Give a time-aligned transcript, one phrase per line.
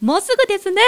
[0.00, 0.80] もうすぐですね。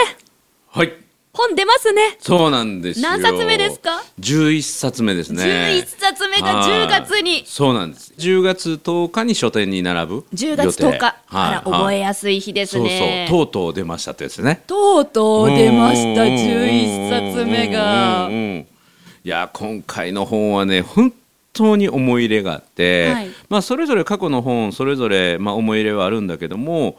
[0.68, 0.92] はい。
[1.34, 2.16] 本出ますね。
[2.18, 3.08] そうなんですよ。
[3.08, 5.42] 何冊目ですか？11冊目ですね。
[5.42, 7.44] 11冊目が10月に。
[7.46, 8.12] そうなんです。
[8.18, 11.16] 10月10日に書店に並ぶ10月10日。
[11.28, 13.26] あら、覚ええやすい日ですそうね。
[13.28, 13.46] そう。
[13.46, 14.62] とうとう出ましたってやつね。
[14.66, 18.30] とうとう出ました、うん11冊目が。
[18.30, 21.12] いや今回の本はね本
[21.52, 23.30] 当に思い入れがあって、はい。
[23.48, 26.96] まあそれぞれ過去の本それぞれまあ思い入れはあるんだけども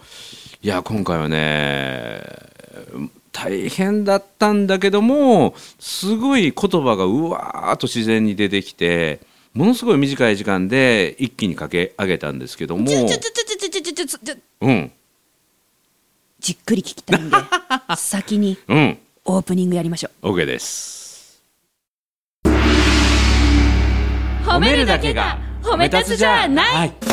[0.64, 2.22] いや今回はね
[3.34, 9.20] 大変だったんだけどもすごい言葉がうわーっと自然に出てきて
[9.54, 12.86] ものすごい短い時間で一気に駆け上げたんですけども。
[12.86, 12.94] じ
[16.54, 17.38] っくり聞きたいんで
[17.98, 18.58] 先に
[19.26, 20.30] オープニングやりましょう。
[20.30, 21.44] OK です。
[24.46, 27.13] 褒めるだけが褒め立つじゃない、はい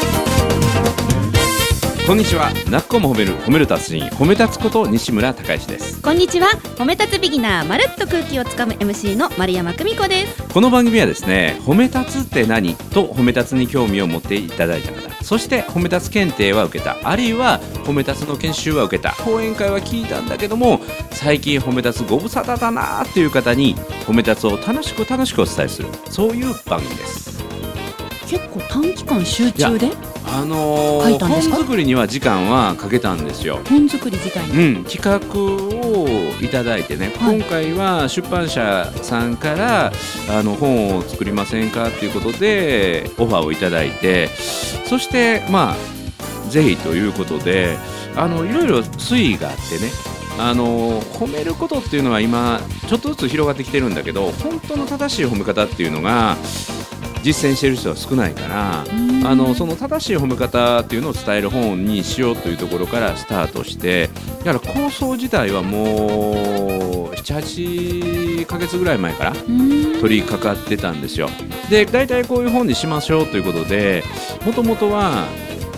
[2.11, 2.51] こんにちは。
[2.69, 6.01] なっこも褒める褒める達人褒め立つこと西村孝之です。
[6.01, 6.49] こんにちは。
[6.75, 10.43] 褒め立つビギナーまるっと空気をつかむ MC の丸山久美子です。
[10.53, 20.81] この番組はですね褒め立つって何と褒め立つに興味を持っていただいた方そして褒め立つ検定は受けたあるいは褒め立つの研修は受けた講演会は聞いたんだけども
[21.11, 27.41] 最近褒め立つご無沙汰だなっていう方に褒め立つを楽しく楽しくお伝えするそういう番組です。
[28.27, 30.10] 結構短期間集中で？
[30.33, 33.59] あのー、本作りには時間はかけたんですよ。
[33.67, 34.77] 本作り自体に？
[34.77, 36.07] うん、企画を
[36.41, 37.39] いただいてね、はい。
[37.39, 39.91] 今回は出版社さんから
[40.29, 44.29] あの本を作りませんかということでオファーをいただいて。
[44.85, 47.77] そしてまあぜひということで
[48.15, 49.91] あのいろいろ推移があってね。
[50.39, 56.37] あの褒めることっていうのは今ちょっとずつ広がってきてるんだけど本当の正しい褒め方っていうのが
[57.23, 59.11] 実践している人は少ないからん。
[59.25, 64.09] あのその正しい褒め方っていうのを伝える本にしようというところからスタートして
[64.43, 71.29] だから構想自体はもう78ヶ月ぐらい前から取り掛かってたんですよ。
[71.69, 74.03] で大体こういう本にしましょうということで
[74.45, 75.27] もともとは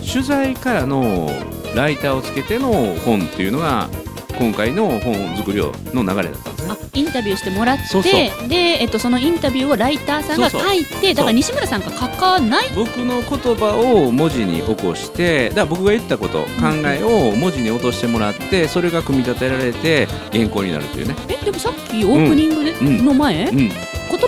[0.09, 1.29] 取材からの
[1.75, 2.71] ライターをつけての
[3.05, 3.89] 本っていうのが
[4.37, 5.61] 今回の本作り
[5.93, 6.52] の流れだった。
[6.52, 6.52] んですねあ
[6.93, 8.47] インタビューしてもらってそうそう。
[8.47, 12.69] で、えっと、そのインタビューをライターさんが書いてだから西村さんが書かない。
[12.75, 16.47] 僕の言葉を文字に起こしてだから僕が言ったこと考
[16.85, 23.05] えを文字に落としてもらってそれが組み立てられて原稿になるというね、えでもさっきオープニングで、うん。
[23.05, 23.69] の前、うん、言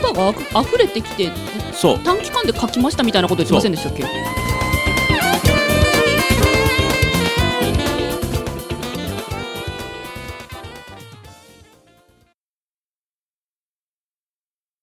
[0.01, 0.27] 葉が
[0.59, 1.31] あふ溢れてきて
[1.73, 1.99] そう。
[1.99, 4.03] 短期間で書きましたみたいなこと言ってませんでしたっけ？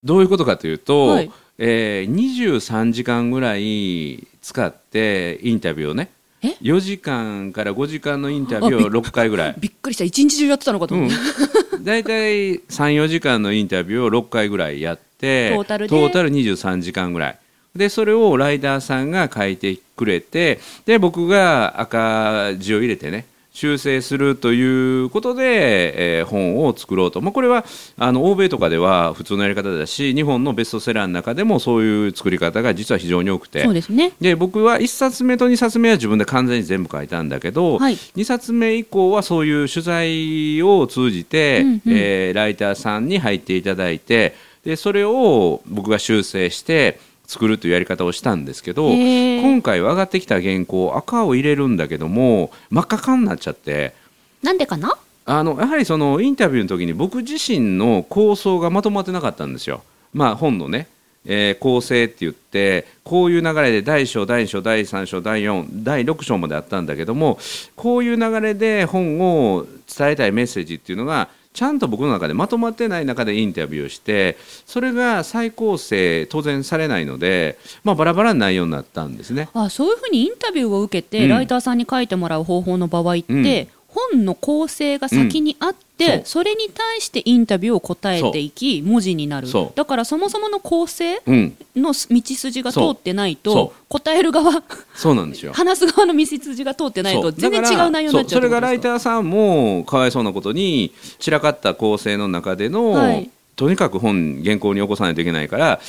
[0.04, 1.30] どういうことかというと、はい。
[1.58, 6.10] えー、23時間ぐらい使ってインタビューをね。
[6.42, 10.04] え？4時間から5時間のインタビューを6回ぐらい、びっくりした。
[10.04, 17.38] 一日中やってたのかとうん思って、、大体34時間のインタビューを6回ぐらいやってトータルで？23時間ぐらい。
[17.76, 24.62] でそれをライダーさんが書いてくれてで僕が赤字を入れてね修正するとい
[25.02, 27.64] うことで、えー本を作ろうと、まあ、これは
[27.98, 33.64] あの欧米とかでは普通のやり方だし日本のベストセラーの中でもそういう作り方が実は非常に多くて。
[33.64, 34.12] そうですね。
[34.20, 37.94] で僕は1冊目と2冊目は自分で完全に全部書いたんだけど、はい。
[37.94, 41.80] 2冊目以降はそういう取材を通じて、うんうん。
[41.86, 44.34] えーライターさんに入っていただいて
[44.64, 53.94] でそれを僕が修正して作るというやり方をしたんですけど今回は上がってきた原稿赤を入れるんだけども真っ赤かになっちゃって。
[54.42, 54.98] なんでかな？
[55.24, 59.82] あのやはりそのインタビューの時に僕自身の構想がまとまってなかったんですよ。
[60.12, 60.88] まあ本のね、
[61.24, 67.38] えー構成って言ってこういう流れで第1章第2章第3章第4第6章まであったんだけども
[67.76, 69.66] こういう流れで本を
[69.96, 79.48] 伝えたいメッセージっていうのがちゃんと僕の中でまとまってない中でインタビューをしてそれが再構成当然されないので、まあ、バラバラな内容になったんですね。
[79.52, 83.68] あそういうふうにインタビューを受けて、うんライターさんに書いてもらう方法の場合って、うん
[84.12, 86.10] 本の構成が先にあって、うん。
[86.10, 86.22] そう。
[86.24, 89.48] それに対してインタビューを答えていき文字になる。
[89.74, 94.62] だからそもそもの構成うん、の道筋が通ってないとそ答える側
[94.94, 95.52] そうなんですよ。
[95.52, 103.30] 話す側の道筋が通ってないと全然違う内容になっちゃうそれがライーターさんもかわいそうなことに散らかった構成の中での、はい。
[103.56, 105.80] とにかく本原稿に起こさないといけないから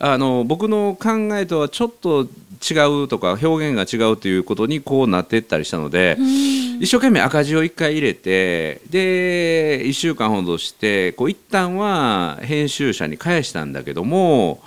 [0.00, 6.16] あの僕の考えとはちょっと違うとか表現が違うということにこうなっていったりしたので
[6.80, 14.62] 一生懸命赤字を1回入れてで1週間ほどしてこう一旦は編集者に返したんだけども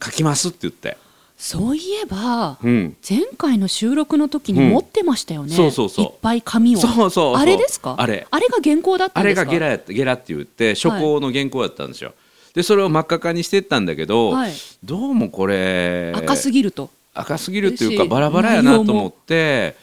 [0.00, 0.96] 書きますって言って、
[1.36, 6.04] そういえばうん、前回の収録の時に持ってましたよね、うんそうそうそう。
[6.04, 6.78] いっぱい紙を。
[6.78, 7.96] そうそうあれですか？
[7.98, 8.24] あれ。
[8.30, 9.46] あれが原稿だったあれんですか？
[9.46, 12.14] がゲラやったゲラって言って初稿の原稿やったんですよ、
[12.54, 14.52] でそれを真っ赤かにしてったんだけど、はい、
[14.84, 19.76] どうもこれ赤すぎると赤すぎるっていうかバラバラやなと思って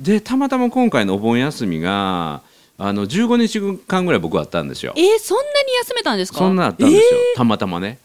[0.00, 2.42] でたまたま今回のお盆休みが
[2.78, 4.92] あの15日間ぐらい僕はあったんですよ。
[4.96, 5.48] えー、そんなに
[5.82, 6.38] 休めたんですか？
[6.38, 7.98] そんなあったんですよ、たまたまね。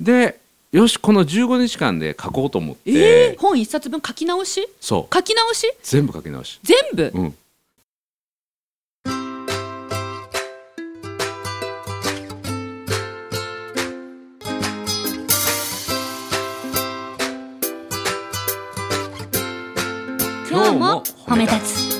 [0.00, 0.40] で
[0.72, 2.98] よしこの15日間で書こうと思って、えー
[3.32, 4.68] えー本一冊分書き直し？
[4.80, 5.14] そう。
[5.14, 5.72] 書き直し？
[5.82, 6.58] 全部書き直し。
[6.62, 7.34] 全部、うん
[21.28, 21.98] 褒め立つ。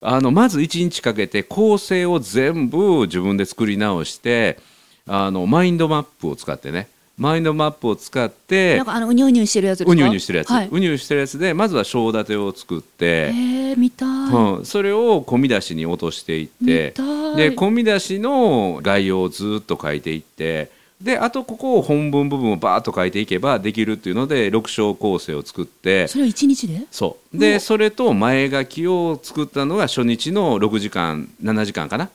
[0.00, 4.58] あのまず1日かけて構成を全部自分で作り直して
[5.06, 6.88] あのマインドマップを使ってね。
[7.16, 9.92] マインドマップを使ってなんかあのうにゅうにゅうしてるやつですか？
[9.92, 10.68] うにゅうにゅうしてるやつ、はい。
[10.70, 17.36] うにゅうしてるやつでまずは章立てを作って、えー、見たい、うん、それを込み出しに落としていって見たい。
[17.36, 20.70] で込み出しの概要をずっと書いていって
[21.00, 26.86] であとここを本文部分をバーッと書いていけばできるっていうので6章構成を作ってそれを一日で？
[26.90, 27.38] そう。
[27.38, 32.10] でそれと前書きを作ったのが初日の6時間7時間かな？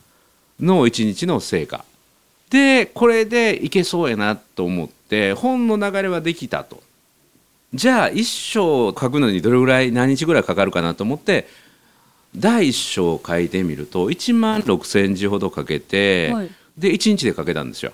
[0.59, 1.85] の1日の成果。
[2.49, 6.83] でこれでいけそうやなと思って本の流れはできたと。
[7.73, 11.47] じゃあ1章書くのにどれぐらい何日ぐらいかかるかなと思って
[12.35, 16.51] 第1章を書いてみると1万6,000字ほどかけて、はい。
[16.77, 17.93] で1日で書けたんですよ。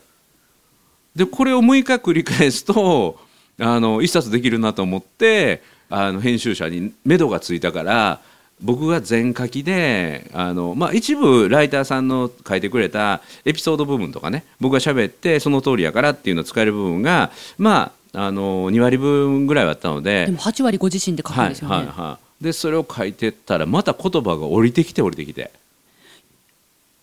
[1.16, 3.20] でこれを6日繰り返すと
[3.60, 8.22] あの1冊できるなと思ってあの編集者に目処がついたから
[8.62, 22.44] 僕が全書きであの、まあ、一部ライターさんの書いてくれたエピソード部分とかね僕が喋ってその通りやからっていうのを使える部分がまああの2割分ぐらいはあったのででも8割ご自身で書くんはいですよね、はいはい。
[22.44, 25.52] でそれを書いてったらまた言葉が降りてきて降りてきて、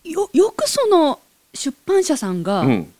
[0.04, 1.20] よよくその
[1.54, 2.92] 出版社さんがうん、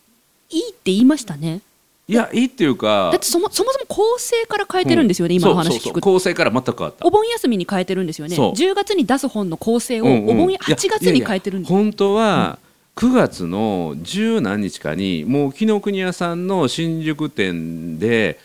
[0.51, 1.61] いいって言いましたね、
[2.09, 6.01] いやいいっていうかだってそもそもそも構成から変えてるんですよね、今の話聞くと。
[6.01, 7.05] 構成から全く変わった。
[7.05, 8.37] お盆休みに変えてるんですよね。
[8.37, 8.53] そう。
[8.53, 10.31] 10月に出す本の構成をうんうん。
[10.31, 11.79] お盆やいや8月に変えてるんですよ。
[11.79, 12.59] 本当は
[12.95, 18.39] 9月の十何日かにもう紀ノ国屋さんの新宿店で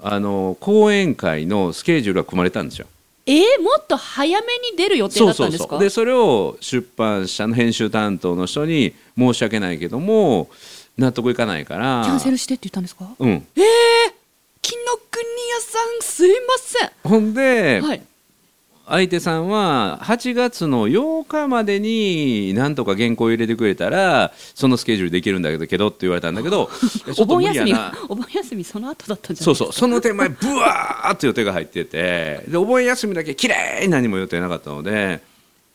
[0.00, 2.86] あの講演会のスケジュールが組まれたんですよ。
[3.26, 5.78] えー、もっと早めに出る予定だったんですか？
[5.78, 10.48] でそれを出版社の編集担当の人に申し訳ないけども
[10.98, 12.02] 納得いかないから。
[12.04, 13.06] キャンセルしてって言ったんですか？
[13.18, 13.42] うん、えー、
[14.60, 16.90] 紀ノ国屋さんすいません。
[17.04, 18.02] ほんで、はい。
[18.90, 26.70] 相手さんは8月の8日までになんとか原稿入れてくれたらそのスケジュールできるんだけど けどって言われたんだけど
[27.18, 27.74] お盆休み
[28.08, 29.64] お盆休みその後だったんじゃなそいうですか？
[29.66, 35.27] そうその手前ブワーって予定が入っててでお盆休みだけ綺麗に何も予定なかったのでい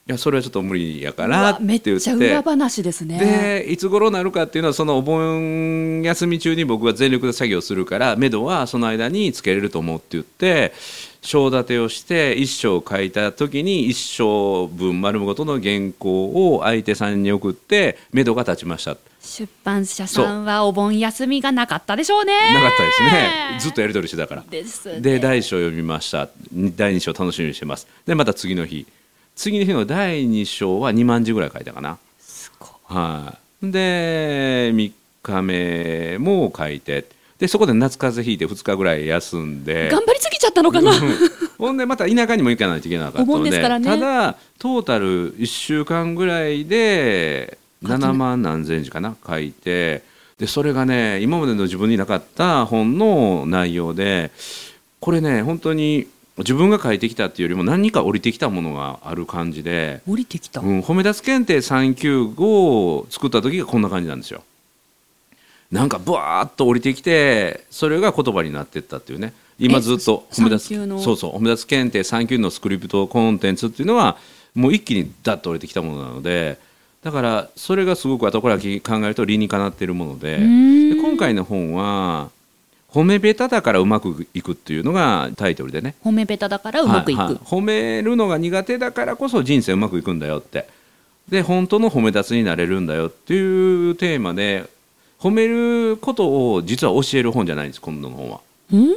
[0.05, 2.49] やそれはちょっと無理やかうらってわめっ言っちゃ裏て。
[2.49, 3.63] 話ですね。
[3.63, 10.73] でいつ頃なるかっていうのはそのお盆休み中に僕が全力で作業するから目処はその間につけれると思うって言って
[11.21, 18.97] 章立てをして一章書いた時に一章分丸ごとの原稿を相手さんに送って目処が立ちました。
[19.21, 22.33] 出版社さんはお盆休みがなかったでしょうね。
[22.53, 23.57] なかったですね。
[23.61, 24.43] ずっとやり取りしてたから。
[24.49, 24.99] ですね。
[24.99, 26.27] で第1章読みました。
[26.51, 27.87] 第2章楽しみにしてます。
[28.05, 28.85] でまた次の日
[29.35, 31.97] 次の日の第2章は2万字ぐらい書いたかな。
[32.19, 32.69] すごい。
[32.85, 33.71] はい。
[33.71, 34.91] で3
[35.23, 37.05] 日目も書いて。
[37.39, 39.89] でそこで夏風邪ひいて2日ぐらい休んで。
[39.89, 40.91] 頑張りすぎちゃったのかな。
[40.91, 40.99] うん。
[41.57, 43.49] ほんでまた田舎にも行かないといけなかったので。
[43.49, 43.85] ですからね。
[43.85, 50.03] ただトータル1週間ぐらいで7万何千字かな書いて。
[50.37, 54.31] でそれがね今までの自分になかった本の内容で
[54.99, 56.07] これね本当に
[56.39, 64.43] 自分が書いてきたっていうよりも何か降りてきたものがある感じで、降りてきた、うん、褒め立つ検定395を作った時がこんな感じなんですよ。
[65.71, 69.33] なんかブワーッと降りてきてそれが言葉になってったっていうね。
[69.59, 74.17] 今ずっとえ褒め立つ3級のそうそう褒め立つ検定3級のスクリプトコンテンツっていうのは
[74.55, 76.59] もう一気にダッと降りてきたものなので
[77.03, 80.45] だからそれがすごく後から考えると理にかなっているものでで
[80.95, 82.29] 今回の本は
[82.93, 85.95] 「褒めベタだからうまくいく」っていうのがタイトルでね。
[86.05, 87.35] 褒めベタだからうまくいく、はいはい。
[87.43, 90.67] 褒めるのが苦手だからこそ人生うまくいくんだよって。
[91.27, 94.65] で本当の褒め立つになれるんだよっていうテーマで
[95.19, 98.41] 褒めることを実は教える本じゃないんです今度の本は。
[98.71, 98.95] うん？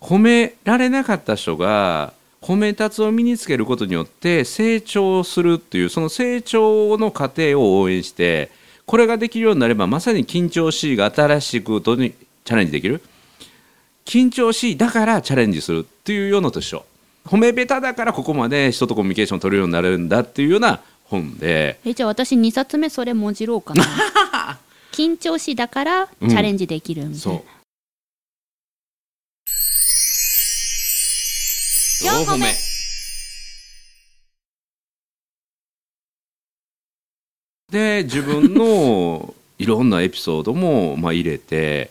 [0.00, 2.12] 褒められなかった人が
[2.42, 8.50] 褒め立つを身につけることによって成長するっていうその成長の過程を応援して
[8.86, 12.12] これができるようになればまさに緊張しいが新しいことに
[12.44, 13.00] チャレンジできる
[14.08, 16.82] 緊張しいだからチャレンジするっていうようなと一緒
[17.26, 21.78] 褒めベタだからここまで人とコミュニケーション取れるようになるんだっていうような本で。
[21.84, 23.84] えじゃあ私2冊目それもじろうかな。
[24.92, 27.44] 緊張しだからチャレンジできるみたいな、そう。
[32.06, 32.46] 四歩目。
[37.70, 41.90] で自分のいろんなエピソードもまあ入れて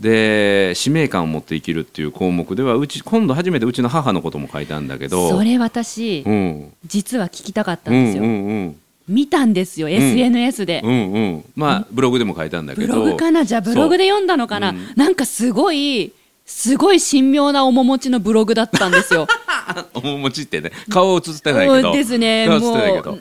[0.00, 11.44] で使命感を持って生きるっていう項目ではうち今度初めてうちの母のことも書いたんだけどそれ私、うん、実は聞きたかったうんんですよ、うんうん見たんですよ SNS で、うんうん。
[11.56, 14.94] まあブログでも書いたんだけブどログかなじゃあブログで読んだのかな、そううん。
[14.96, 16.14] なんかすごい
[16.46, 19.26] すごい神妙な面持ちのブログだったんですよ。
[20.02, 21.92] 面持ちってね顔映ってないけど。
[21.92, 22.46] ですね。
[22.48, 23.10] 顔映っもてないけど。
[23.12, 23.20] う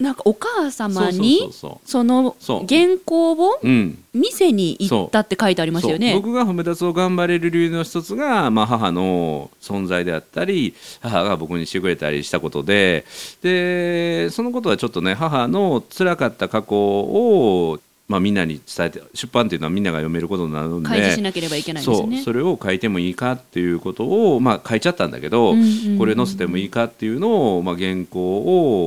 [0.00, 3.68] なんかお母様にその原稿をう。
[3.68, 3.98] ん。
[4.12, 6.14] 店に行ったって書いてありましたよね。
[6.14, 13.04] 僕が褒め立つを頑張れる理由の一つが、まあ、母の存在であったり母が僕にしてくれたりしたことで
[13.42, 22.16] でそのことはちょっとね母の辛かった過去を、まあ、みんなに伝えて出版っていうのはみんなが読めることになるんで開示しなければいけないんですね。
[22.16, 28.38] そうそれを書いてもいいかっていうことを、まあ、書いちゃったんだけど、うんうんうんこれ載せてもいいかっていうのを、まあ、原稿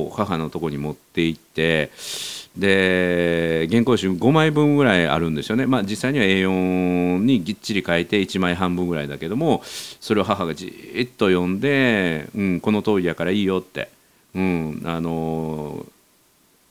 [0.04, 1.90] を母のとこに持って行って
[2.56, 13.88] で原稿集5枚分ぐらいあるんですよね、まあ、実際には A4 にぎっちり書いて1枚半分ぐらいだけどもそれを母がじーっと読んで、うん、この通りやからいいよって、
[14.34, 15.86] うん、あの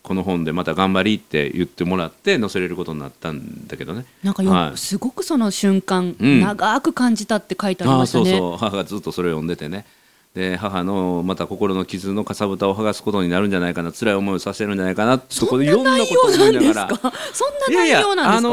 [0.07, 4.05] この本でまた頑張りって言ってもらって載せれることになったんだけどね。
[4.23, 8.25] なんかよ、はいすごくその瞬間、うん長く感じたって書いてありましたね。
[8.25, 9.85] そうそう母がずっとそれを読んでてね
[10.33, 16.97] で母のまた心の傷のかさぶたを剥がすことになるんじゃないかな辛い思いをさせるんじゃないかなそこでいろんな内ことを容なんです思いなが。
[17.33, 18.37] そんな内容なんですか？
[18.37, 18.49] あの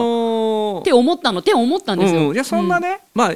[0.78, 2.28] ーって思ったのって思ったんですよ。
[2.28, 3.34] うん、いやそんなね、まあ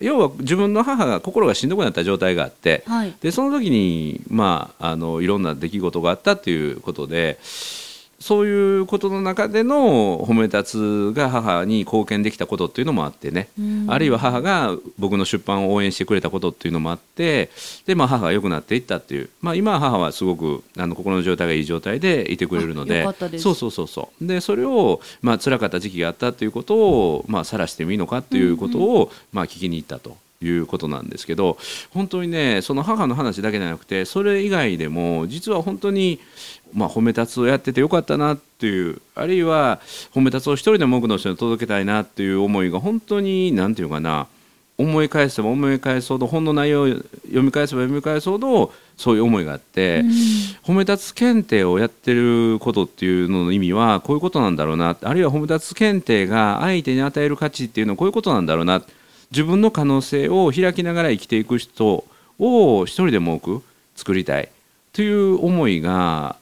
[0.00, 3.14] 要は自分の母が心がしんどくなった状態があってうんはい。
[3.20, 7.38] でその時にまああのいろんな出来事があったっていうことで
[8.18, 13.86] そういうことの中での褒め立つが母に貢献できたことっていうのもあってね、うん。
[13.88, 17.50] あるいは母が僕の出版を応援してくれたことっていうのもあって
[17.84, 23.04] で、まあ、母が良くなっていったっていう、まあ、今は母はすごくあの心の状態がいい状態でいてくれるのあで
[23.38, 24.26] そうそうそうそう。
[24.26, 30.16] でそれを、まあ辛かった時期があったっていうことを、まあ晒してもいいのかっていうことを、まあ、聞きに行ったと。
[30.42, 31.56] いうことなんですけど
[31.90, 36.20] 本当にねその母の話だけじゃなくてそれ以外でも実は本当に、
[36.74, 39.80] まあ、褒め立つをやっててよかったなっていうあるいは
[40.14, 44.26] 褒め立つを一人でも多くの人に届けたいなっていう思いが本当に何て言うかな
[44.78, 50.02] 思い返せば思い返すほど本の内容を読み返せば読み返すほどそういう思いがあって、
[50.62, 58.82] 褒め立つ検定をやってることっていうのの意味はこういうことなんだろうなあるいは褒め立つ検定が相手に与える価値っていうのはこういうことなんだろうな
[59.30, 62.04] 自分の可能性を開きながら生きていく人
[62.38, 63.62] を一人でも多く
[63.96, 64.48] 作りたい
[64.92, 66.36] という思いが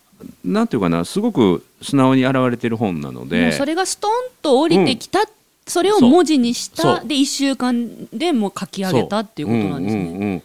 [0.44, 3.52] なんていうかなすごく素直に現れてる本なのもうで。
[3.52, 4.10] それがストン
[4.42, 5.20] と降りてきた、
[5.66, 10.02] それを文字にしたで1週間でもう書き上げたっていうことなんですね。
[10.02, 10.42] うんうんうん。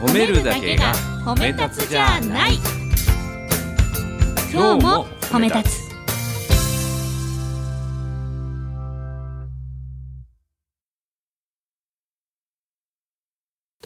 [0.00, 0.94] 褒めるだけが
[1.24, 2.77] 褒め立つじゃない
[4.50, 5.87] 今日も褒め立つ。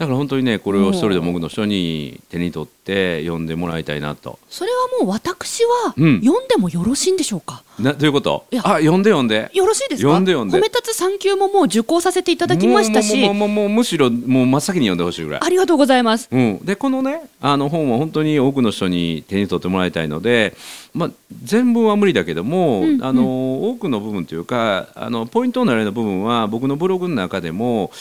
[0.03, 4.37] だから本当にねこれを一人でも多くの人に手に取って読んでもらいたいなと。
[4.49, 6.19] それはもう私はうん。
[6.21, 8.45] 読んでもよろしいんでしょうか、などういうこと？
[8.51, 8.61] いや。
[8.65, 9.49] あ読んで読んで。
[9.53, 10.09] よろしいですか？
[10.09, 10.57] 読んで読んで。
[10.57, 13.21] 褒め立つ3級ももう受講させていただきましたし。
[13.21, 15.41] もうもうもうもうむしろもう真っ先に読んでほしいぐらい。
[15.41, 16.27] ありがとうございます。
[16.31, 20.55] うん、でこのねあの本は本当に多くの人に手に取ってもらいたいので、
[20.93, 21.11] まあ、
[21.43, 23.03] 全文は無理だけども、うんうん。
[23.03, 27.91] あの多くの部分というかあのポイントになるような部分は僕のブログの中でも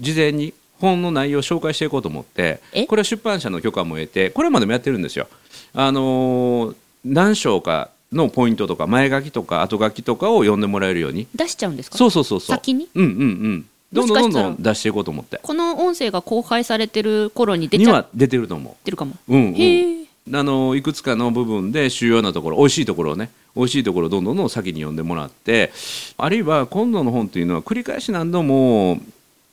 [0.00, 2.86] 事前に本の内容を紹介していこうと思ってえ？
[2.86, 5.28] これは出版社の許可も得てこれまでもやってるんですよ。
[5.74, 11.26] あの何章かのポイントとか前書きとか後書きとかを読んでもらえるように。
[11.34, 11.98] 出しちゃうんですか？
[11.98, 12.56] そうそうそうそう。
[12.56, 12.88] 先に？
[12.94, 13.66] うんうんうん。
[13.92, 15.40] どんどんどんどん出していこうと思って。
[15.42, 18.84] この音声が公開されてる頃に出にちゃっは出てると思う。
[18.84, 19.54] てるかも、うんうん。
[19.54, 20.08] へえ。
[20.30, 25.72] あのいくつかの部分で主要なところ美味しいところをね美味しいところをどんどんどん先に読んでもらって
[26.18, 29.00] あるいは今度の本というのは繰り返し何度も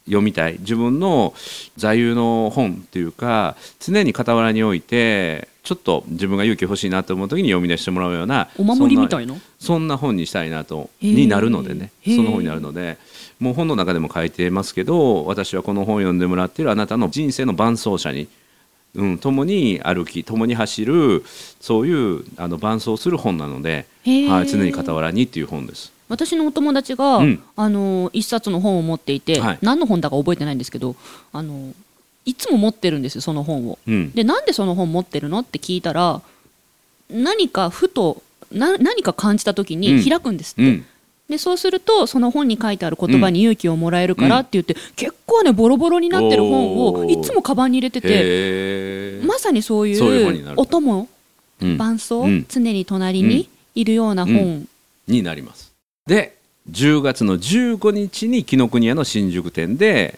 [0.06, 0.58] 読みたい。
[0.60, 1.34] 自分の
[1.78, 11.92] 座右の本っていうか常に傍らに置いてちょっと自分が勇気欲しいなと思う時に読み出してもらうようなお守りみたいいなそんな本にしたいなとになるのでね。
[12.06, 12.98] その本になるので。
[13.40, 18.28] もう本の中でも書いてますけど私はこの本を読んでもらっているあなたの人生の伴走者に、
[18.96, 21.24] うん、共に歩き共に走る
[21.60, 25.95] そういうあの伴走する本なので、はい、常に傍らにっていう本です。
[26.10, 27.44] 私のお友達が、うん。
[27.56, 29.60] あの一冊の本を持っていて、はい。
[29.62, 30.96] 何の本だか覚えてないんですけど
[31.34, 31.74] あの
[32.26, 33.80] いつも持ってるんですよその本を。
[33.88, 34.12] うん。
[34.12, 36.22] でなんでその本持ってるのって聞いたら
[37.10, 38.22] 何かふと
[38.52, 40.86] な何か感じた時に開くんですって、うん。
[41.30, 51.08] でそうするとその本に書いてある言葉に勇気をもらえるからって言って、結構ねボロボロになってる本をいつもカバンに入れててまさにそういそういう本になるうお供
[51.62, 51.78] うん。
[51.78, 52.46] 伴走、うん。
[52.50, 54.68] 常に隣にいるような本、
[55.08, 55.72] になります。
[56.08, 56.38] で
[56.70, 60.14] 10月の15日に紀ノ国屋の新宿店で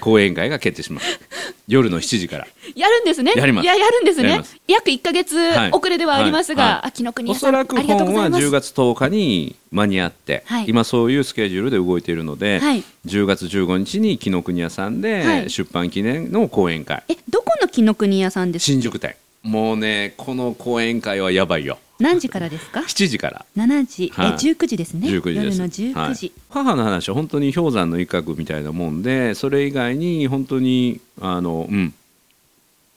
[0.00, 1.18] 講演会が決定します。
[1.66, 2.46] 夜の7時から。
[2.76, 3.32] やるんですね。
[3.34, 3.64] やります。
[3.64, 4.40] いややるんですね。
[4.68, 5.70] 約1か月はい。
[5.72, 6.72] 遅れではありますが、はい。
[6.74, 6.80] はい。
[6.84, 8.46] あ紀ノ国お屋さんそらく本はざいます。
[8.46, 10.66] 10月10日に間に合って、はい。
[10.68, 12.84] 今そういうスケジュールで動いているので、はい。
[13.06, 15.42] 10月15日に紀ノ国屋さんはい。
[15.42, 18.66] で出版記念の講演会、えどこの紀ノ国屋さんですか？
[18.66, 19.16] 新宿店。
[19.42, 23.44] もうねこの講演会はやばいよ何時からですか？7時から。
[23.56, 24.30] 7時、はい。
[24.30, 25.08] え19時ですね。
[25.08, 26.32] 19時夜の19時、はい。
[26.50, 31.94] 母の話は本当に氷山の一角みたいなもんでそれ以外に本当にあのうん。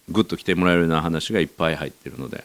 [0.09, 2.43] グッと来てもらえるような話がいっぱい入ってるので、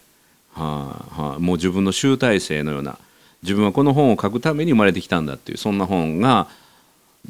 [0.52, 1.20] はい。
[1.20, 1.42] はい。
[1.42, 2.98] もう自分の集大成のような。
[3.42, 6.48] 自分はこの本を書くために生まれてきたんだっていうそんな本が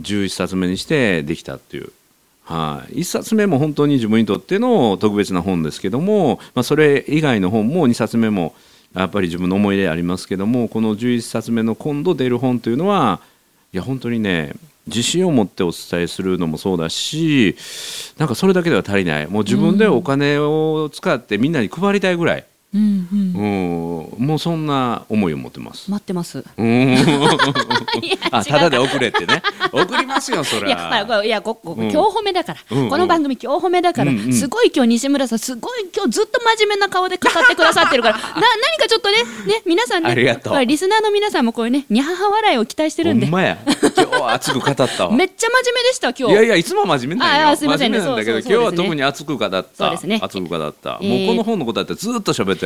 [0.01, 1.93] 11冊目にしてできたっていう。
[2.45, 8.55] はい、1冊目も本当に自分にとっての特別な本ですけども、まあ、それ以外の本も2冊目も
[8.97, 13.21] やっぱり自分の思い出ありますけどもこの11冊目の今度出る本というのは
[13.73, 14.55] いや本当にね
[14.87, 17.57] 自信を持ってお伝えするのもそうだし
[18.17, 19.27] なんかそれだけでは足りない。
[19.27, 22.45] もう自分でお金を使ってみんなに配りたいぐらい、
[22.77, 24.17] うんうん。
[24.19, 25.91] うん、もうそんな思いを持ってます。
[25.91, 26.45] 待ってます。
[28.31, 29.43] あただで送れってね。
[29.73, 31.91] 送りますよそれいや、まあいや、ここ、うん。
[31.91, 32.91] 今日褒めだから、うんうん。
[32.91, 34.33] この番組今日褒めだから、うんうん。
[34.33, 38.43] すごい今日西村さん、すごい今日ずっと真面目な顔で語ってくださってるから、 な、何
[38.79, 40.53] かちょっとね、ね、皆さんね、ありがとう。
[40.53, 43.27] これリスナーの皆さんもこういうね、にゃはは笑いを期待してるんで。
[43.27, 43.59] ほん、まや。
[43.65, 45.13] 今日は熱く語ったわ。
[45.17, 46.33] めっちゃ真面目でした、今日。
[46.35, 47.57] いやいやいつも真面目なんよ。
[47.57, 47.99] すいませんね。
[47.99, 49.65] 真面目なんだけどそうそうそう今日は特に熱く語った。
[49.77, 50.21] そうですね。
[50.23, 52.66] 熱く語った、えーもうこの本のことだってずっと喋って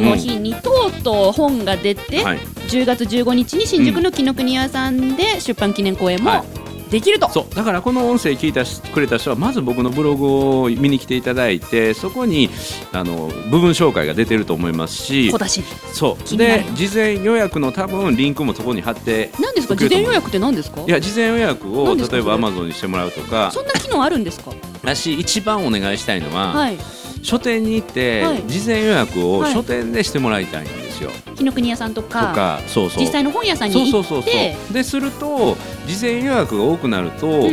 [0.00, 2.38] の日に、とうとう本が出て、はい。
[2.68, 6.90] 10月15日に新宿の紀ノ国屋さんで出版記念公演もはい。
[6.90, 7.28] できると。
[7.28, 7.54] そう。
[7.54, 12.48] だからこの音声聞いたしくれた人はまず僕のブログを見に来ていただいてそこに
[12.94, 15.30] あの部分紹介が出てると思いますし。
[15.30, 15.58] 小出し。
[15.58, 15.64] に。
[15.92, 20.80] そうで事前予約の多分リンクもそこに貼って何ですか、事前予約って何ですか？
[20.80, 22.20] いや事前予約を例えばそれ。
[22.22, 23.50] Amazon にしてもらうとか。
[23.52, 24.52] そんな機能あるんですか？
[24.82, 26.78] だし一番お願いしたいのは、はい。
[27.22, 28.42] 書店に行って、はい。
[28.46, 29.52] 事前予約をはい。
[29.52, 31.10] 書店でしてもらいたいんですよ。
[31.36, 35.56] 紀ノ国屋さんととかかそうそう実際の本屋さんに行そうそうそうってですると
[35.86, 37.48] 事前予約が多くなると、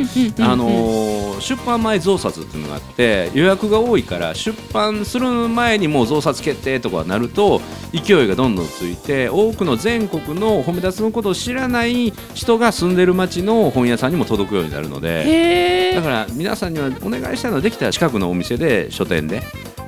[1.39, 7.61] 出版前増刷っていうのがあって予約が多いから出版する前にもう増刷決定とかなると
[7.93, 15.93] 勢いがどんどんついて多くの全国の褒め立つのことを知らない人が住んでる町の本屋さんにも届くようになるので。
[15.95, 19.41] だから皆さんにはお願いしたいのはできたら近くのお店で書店で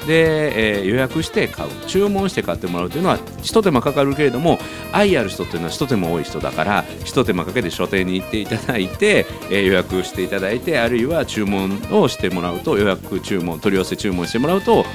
[0.08, 4.58] で、えー予約して買う注文して買ってもらうというのは一手間かかるけれども
[4.93, 14.86] 愛ある人っていうのは一手間多い人だから一手間かけて書店に行っていただいて、えー予約していただいてあるいは注文をしてもらうと予約注文取り寄せ注文してもらうと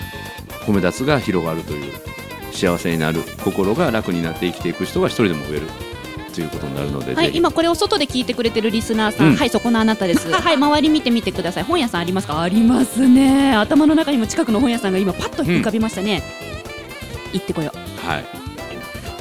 [0.67, 1.93] 褒め立つが広がるという
[2.53, 5.92] 幸せになる心が楽になって生きていく人が一人でも増える。
[6.33, 10.31] ということになるので、はい、今これを外で聞いてくれてるリスナーさん、うんはい、そこのあなたです。
[10.33, 11.63] はい、周り見てみてください。
[11.65, 12.41] 本屋さんありますか？
[12.41, 13.55] ありますね。
[13.55, 16.23] 頭の中にも近くの本屋さんが今パッと浮かびましたね。
[17.33, 18.07] 行ってこよう。
[18.07, 18.25] はい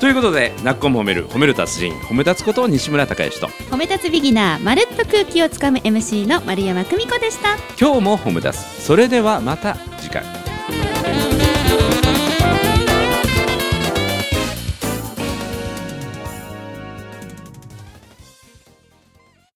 [0.02, 7.56] ということで、なっこも褒める、褒める達人、褒め立つこと西村孝之と、褒め立つビギナー、まるっと空気をつかむ MC の丸山久美子でした。
[7.80, 8.84] 今日も褒め立つ。
[8.84, 10.41] それではまた次回。